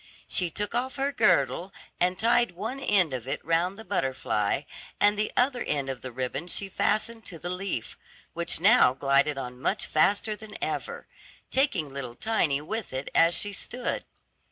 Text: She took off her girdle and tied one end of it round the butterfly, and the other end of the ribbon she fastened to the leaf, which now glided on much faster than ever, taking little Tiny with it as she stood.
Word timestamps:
She 0.27 0.49
took 0.49 0.73
off 0.73 0.95
her 0.95 1.11
girdle 1.11 1.71
and 1.99 2.17
tied 2.17 2.53
one 2.53 2.79
end 2.79 3.13
of 3.13 3.27
it 3.27 3.39
round 3.45 3.77
the 3.77 3.85
butterfly, 3.85 4.63
and 4.99 5.15
the 5.15 5.31
other 5.37 5.63
end 5.63 5.89
of 5.91 6.01
the 6.01 6.11
ribbon 6.11 6.47
she 6.47 6.69
fastened 6.69 7.23
to 7.25 7.37
the 7.37 7.51
leaf, 7.51 7.99
which 8.33 8.59
now 8.59 8.95
glided 8.95 9.37
on 9.37 9.61
much 9.61 9.85
faster 9.85 10.35
than 10.35 10.55
ever, 10.59 11.05
taking 11.51 11.93
little 11.93 12.15
Tiny 12.15 12.61
with 12.61 12.93
it 12.93 13.11
as 13.13 13.35
she 13.35 13.53
stood. 13.53 14.03